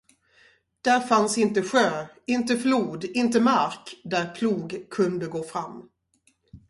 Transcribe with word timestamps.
Där 0.83 0.99
fanns 0.99 1.37
inte 1.37 1.61
sjö, 1.61 2.07
inte 2.25 2.57
flod, 2.57 3.05
inte 3.05 3.39
mark, 3.39 3.95
där 4.03 4.35
plog 4.35 4.87
kunde 4.89 5.27
gå 5.27 5.43
fram. 5.43 5.89